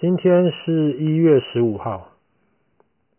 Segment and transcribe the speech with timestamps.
[0.00, 2.12] 今天是一月十五号。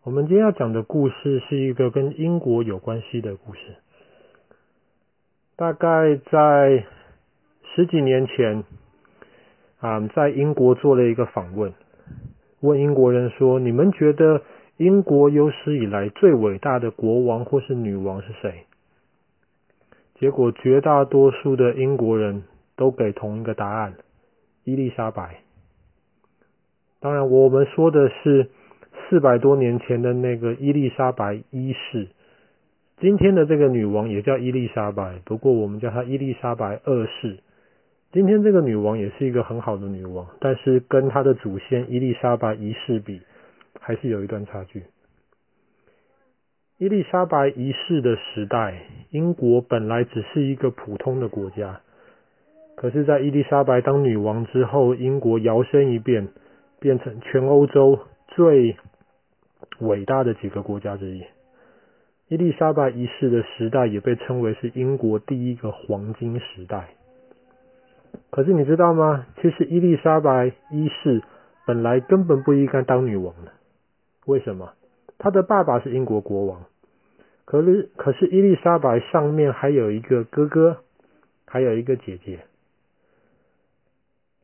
[0.01, 3.75] 我们今天要讲的故事是一个跟英国有关系的故事。
[5.57, 6.85] 大概在
[7.75, 8.63] 十几年前，
[9.81, 11.73] 啊，在英国做了一个访问，
[12.62, 14.41] 问英国人说：“你们觉得
[14.77, 18.64] 英国有史以来最伟大的国王或是女王是谁？”
[20.16, 22.43] 结果绝大多数的英国人
[22.77, 23.96] 都给同一个答案：
[24.64, 25.41] 伊丽莎白。
[27.02, 28.49] 当然，我们说的是
[29.07, 32.09] 四百多年前的那个伊丽莎白一世。
[32.99, 37.38] 今天的这个女王也叫伊丽莎白，不过我们叫她伊丽莎白二世。
[38.12, 43.21] 今天这个女王也是一个很好的女王，但是跟她的祖先伊丽莎白一世比，
[43.79, 44.84] 还是有一段差距。
[46.77, 48.73] 伊丽莎白一世的时代，
[49.12, 51.79] 英国本来只是一个普通的国家，
[52.76, 56.27] 可是，在伊丽莎白当女王之后，英国摇身一变。
[56.80, 58.78] 变成全欧洲最
[59.80, 61.24] 伟大的几个国家之一。
[62.27, 66.89] 伊丽莎白一世的时代也被称为是英国第一个黄金时代。
[68.30, 69.25] 可是你知道吗？
[69.41, 71.21] 其实伊丽莎白一世
[71.66, 73.52] 本来根本不应该当女王的。
[74.25, 74.73] 为什么？
[75.17, 76.66] 她的爸爸是英国国王，
[77.45, 80.77] 可是可是伊丽莎白上面还有一个哥哥，
[81.45, 82.39] 还有一个姐姐。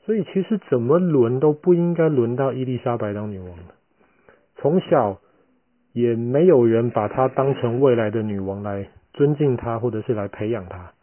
[0.06, 3.74] 所以其实怎么轮都不应该轮到伊丽莎白当女王的。
[4.58, 5.20] 从小
[5.94, 10.94] 也没有人把她当成未来的女王来尊敬她，或者是来培养她。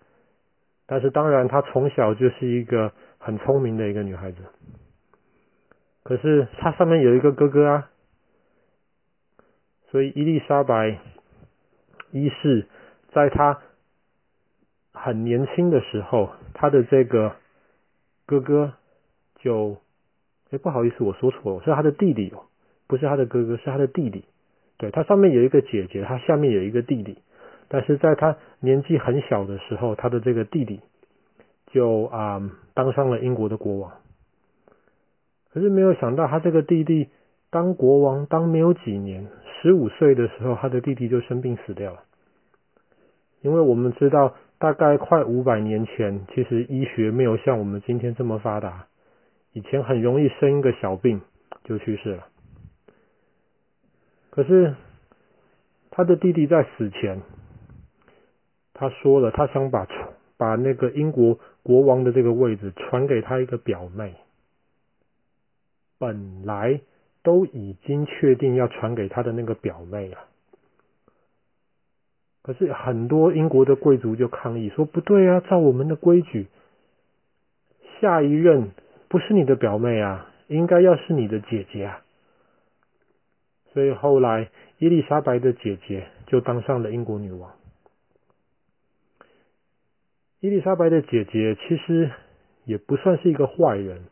[0.87, 4.39] 但是当然，她从小就是一个很聪明的一个女孩子。
[6.05, 7.91] 可是她上面有一个哥哥啊，
[9.91, 11.01] 所以伊丽莎白
[12.13, 12.69] 一世
[13.11, 13.59] 在她
[14.93, 17.35] 很年轻的时候，她的这个
[18.27, 18.75] 哥哥。
[19.43, 19.77] 就，
[20.51, 22.47] 哎，不好意思，我说错了，是他的弟弟哦，
[22.87, 24.25] 不是他的哥哥，是他的弟弟。
[24.79, 27.19] 对，他上面有一个姐姐，他下面有一个弟弟。
[27.69, 30.81] 但是在他年纪很小的时候，他的这个弟弟
[31.67, 32.41] 就啊、
[32.75, 33.93] 当上了英国的国王。
[35.53, 37.09] 可是没有想到，他这个弟弟
[37.51, 39.27] 当国王当没有几年，
[39.61, 42.01] 十五岁的时候，他的弟弟就生病死掉了。
[43.41, 48.87] 因为我们知道，大概快五百年前，其实医学没有像我们今天这么发达。
[49.55, 51.21] 以前很容易生一个小病
[51.65, 52.27] 就去世了，
[54.31, 54.75] 可是
[55.91, 57.21] 他的弟弟在死前，
[58.73, 59.87] 他说了，他想把
[60.39, 64.15] 把那个英国国王的这个位置传给他一个表妹，
[65.99, 66.81] 本来
[67.23, 70.17] 都已经确定要传给他的那个表妹了，
[72.43, 76.47] 可是很多英国的贵族就抗议说，不对啊，照我们的规矩，
[78.01, 78.71] 下一任。
[79.13, 82.01] 不是你的表妹啊，应该要是你的姐姐啊。
[83.75, 87.53] 所以后来伊丽莎白的姐姐就当上了英国女王。
[90.41, 92.11] 伊丽莎白的姐姐其实
[92.65, 94.05] 也不算是一个坏人，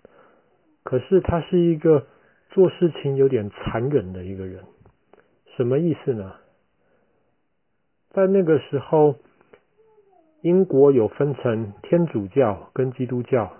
[0.82, 2.06] 可是她是一个
[2.50, 4.64] 做事情有点残忍的一个人。
[5.56, 6.34] 什么意思呢？
[8.10, 9.16] 在那个时候，
[10.42, 13.56] 英国有分成天主教跟基督教。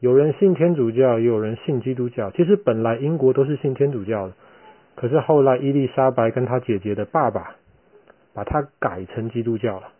[0.00, 2.30] 有人信天主教，也有人信基督教。
[2.30, 4.34] 其实本来英国都是信天主教的，
[4.96, 7.56] 可是后来伊丽莎白跟她姐姐的爸爸
[8.32, 9.92] 把她改成基督教了，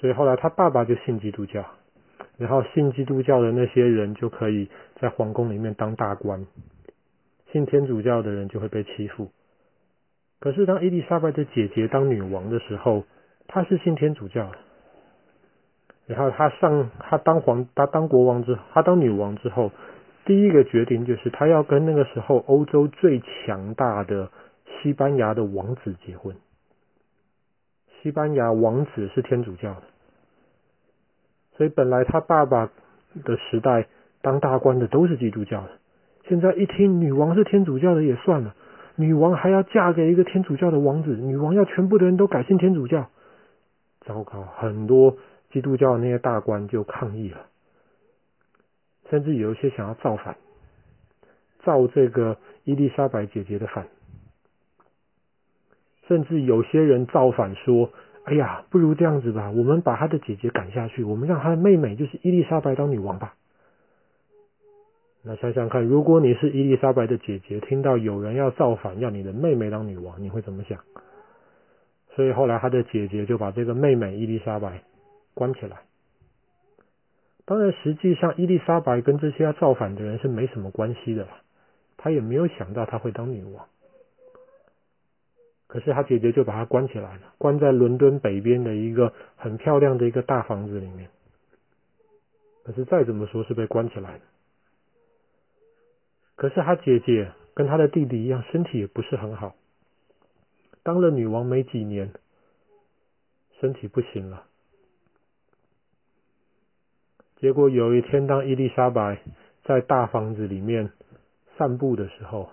[0.00, 1.64] 所以后来她爸爸就信基督教，
[2.36, 4.68] 然后信基督教的那些人就可以
[5.00, 6.46] 在皇宫里面当大官，
[7.50, 9.32] 信天主教的人就会被欺负。
[10.38, 13.04] 可是当伊丽莎白的姐姐当女王的时候，
[13.48, 14.58] 她是信天主教的。
[16.08, 19.70] 然后他上，他当皇，他当国王之，他当女王之后，
[20.24, 24.30] 第一个决定就是他要跟那个时候欧洲最强大的
[24.64, 26.34] 西班牙的王子结婚。
[28.00, 29.82] 西班牙王子是天主教的，
[31.58, 32.70] 所以本来他爸爸
[33.22, 33.86] 的时代
[34.22, 35.68] 当大官的都是基督教的。
[36.26, 38.54] 现在一听女王是天主教的也算了，
[38.96, 43.10] 女王还要嫁给一个天主教的王子，女王要全部的人都改信天主教，
[44.06, 45.18] 糟糕，很多。
[45.50, 47.46] 基督教那些大官就抗议了，
[49.08, 50.36] 甚至有一些想要造反，
[51.64, 53.86] 造这个伊丽莎白姐姐的反，
[56.06, 57.90] 甚至有些人造反说
[58.24, 63.34] ：“哎呀，不如这样子吧，我们把他的姐姐赶下去，我们让他的妹妹就是伊丽莎白当女王吧。”
[65.24, 70.78] 那想想看，如果你是伊丽莎白的姐姐，听到有人要造反，要你的妹妹当女王，你会怎么想？
[72.14, 74.82] 所以后来他的姐姐就把这个妹妹伊丽莎白。
[75.38, 75.82] 关起来。
[77.44, 81.40] 当然，实际上伊丽莎白跟这些要造反的人是没什么关系的啦，
[81.96, 83.68] 她也没有想到她会当女王。
[85.68, 91.08] 可是她姐姐就把她关起来了，关在伦敦北边的一个很漂亮的一个大房子里面。
[92.64, 94.24] 可是再怎么说是被关起来的。
[96.34, 99.54] 可是她姐姐跟她的弟弟一样，身体也不是很好。
[100.82, 102.12] 当了女王没几年，
[103.60, 104.44] 身体不行了。
[107.40, 109.20] 结果有一天，当伊丽莎白
[109.64, 110.90] 在大房子里面
[111.56, 112.50] 散步的时候，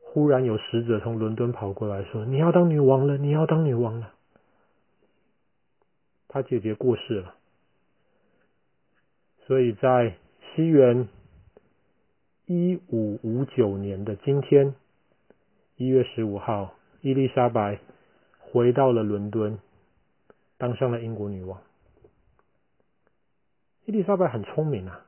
[0.00, 4.12] 忽然有使者从伦敦跑过来说：“你要当女王了，你要当女王了。”
[6.28, 7.34] 她姐姐过世了，
[9.46, 10.14] 所以在
[10.54, 11.08] 西元
[12.46, 14.74] 一五五九年的今天，
[15.76, 16.74] 一月十五号。
[17.02, 17.80] 伊丽莎白
[18.38, 19.58] 回到了伦敦，
[20.56, 21.60] 当上了英国女王。
[23.84, 25.00] 伊丽莎白很聪明啊，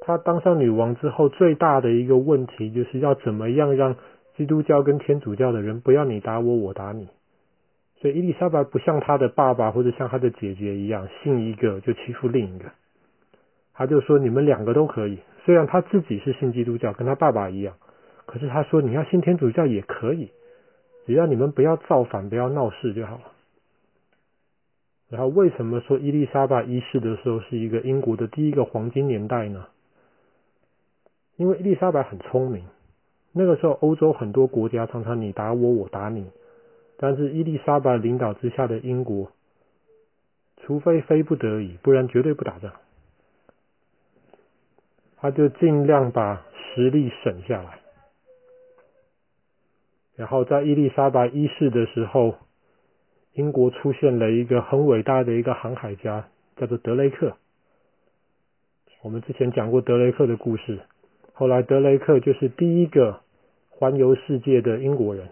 [0.00, 3.96] 她当上女王之后，最大的一个问题就是要怎么样让
[4.36, 7.08] 基督教跟天主教的人不要你打我，我打你。
[8.00, 12.72] 所以伊丽莎白不像她的爸爸或者像她的姐姐一样，信一个就欺负另一个。
[13.74, 17.76] 她就说你们两个都可以，虽然她自己是信基督教，跟她爸爸一样，
[18.26, 20.30] 可是她说你要信天主教也可以。
[21.06, 23.31] 只要你们不要造反，不要闹事就好了。
[25.12, 29.66] 然后，为什么说伊丽莎白一世的时候是一个英国的第一个黄金年代呢？
[31.36, 32.64] 因为伊丽莎白很聪明。
[33.30, 36.30] 那个时候，欧洲很多国家常常你打我，我打你。
[36.96, 39.30] 但是伊丽莎白领导之下的英国，
[40.62, 42.72] 除非非不得已，不然绝对不打仗。
[45.18, 47.80] 他就尽量把实力省下来。
[50.16, 52.36] 然后在伊丽莎白一世的时候，
[53.34, 57.36] 英国出现了一个很伟大的一个航海家，叫做德雷克。
[59.02, 60.80] 我们之前讲过德雷克的故事。
[61.32, 63.20] 后来德雷克就是第一个
[63.70, 65.30] 环游世界的英国人，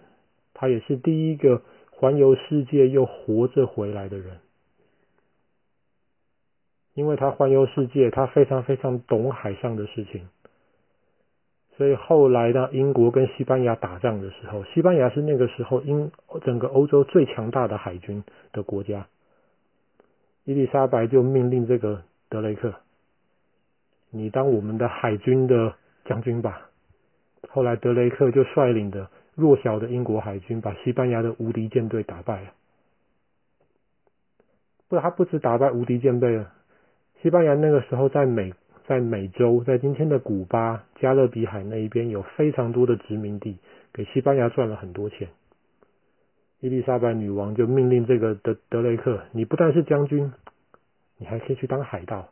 [0.53, 1.61] 他也是第一个
[1.91, 4.39] 环游世界又活着回来的人。
[6.95, 10.27] 因为他环游世界，他非常非常懂海上的事情。
[11.81, 16.11] 所以后来呢，英国跟西班牙打仗的时候，西班牙是那个时候英
[16.43, 19.07] 整个欧洲最强大的海军的国家。
[20.43, 22.75] 伊丽莎白就命令这个德雷克，
[24.11, 25.73] 你当我们的海军的
[26.05, 26.69] 将军吧。
[27.49, 32.51] 后来德雷克就率领的弱小的英国海军，把西班牙的无敌舰队打败了。
[34.87, 36.53] 不，他不止打败无敌舰队了，
[37.23, 38.53] 西班牙那个时候在美。
[38.91, 43.57] 在美洲，在今天的古巴、加勒比海那一边，有非常多的殖民地，
[43.93, 45.29] 给西班牙赚了很多钱。
[46.59, 50.33] 伊丽莎白女王就命令这个德德雷克，你不但是将军，
[51.17, 52.31] 你还可以去当海盗，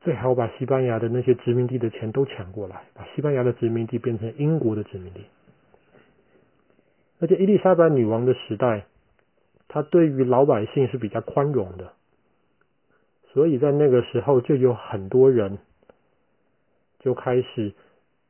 [0.00, 5.20] 最好把西班牙的那些殖民地的钱都抢过来，把西班牙的殖民地变成英国的殖民地。
[7.20, 8.86] 而且伊丽莎白女王的时代，
[9.68, 11.92] 她对于老百姓是比较宽容的。
[13.32, 15.58] 所以在那个时候，就有很多人
[17.06, 17.72] 就开始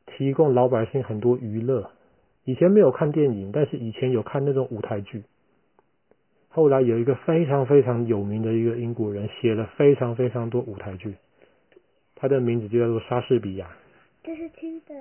[0.05, 1.90] 提供老百姓很多娱乐。
[2.44, 5.25] 以前没有看电影，但是以前有看那种舞台剧。
[6.50, 11.14] 后来有一个非常非常有名的一个英国人，写了非常非常多舞台剧，
[12.17, 13.75] 他的名字就叫做莎士比亚。
[14.23, 14.94] 这是听的。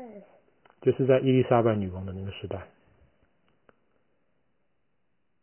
[0.82, 2.70] 就是在伊丽莎白女王的那个时代。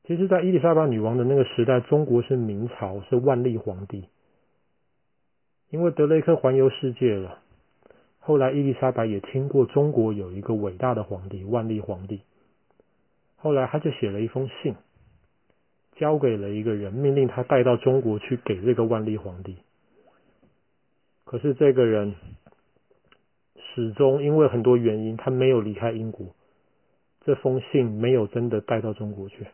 [0.04, 4.08] 其实，在伊丽莎白女王的那个时代，中国是明朝，是万历皇帝。
[5.68, 7.41] 因为德雷克环游世界了，
[8.24, 12.20] 后来伊丽莎白也听过中国有一个伟大的皇帝万历皇帝，
[13.36, 14.76] 后来他就写了一封信，
[15.96, 19.56] 交给了一个人，命令他带到中国去给这个万历皇帝。
[21.24, 22.14] 可是这个人
[23.74, 26.28] 始终因为很多原因，他没有离开英国，
[27.24, 29.48] 这封信没有真的带到中国去，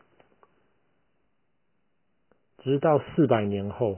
[2.59, 3.97] 直到四百年后。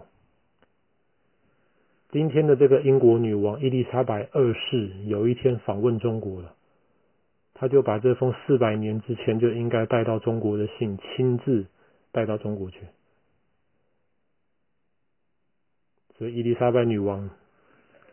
[2.12, 6.54] 今天的这个英国女王伊丽莎白二世有一天访问中国了，
[7.54, 11.68] 她就把这封四百年之前就应该带到中国的信亲自
[12.12, 12.82] 带到中国去。
[16.18, 17.30] 所以伊丽莎白女王，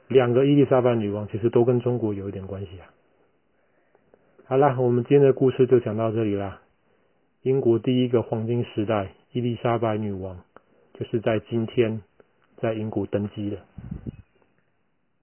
[0.07, 2.87] 两个伊丽莎白女王其实都跟中国有一点关系啊。
[4.45, 6.62] 好了，我们今天的故事就讲到这里啦。
[7.43, 10.38] 英国第一个黄金时代，伊丽莎白女王
[10.95, 12.00] 就是在今天。
[12.61, 13.59] 在英国登基的。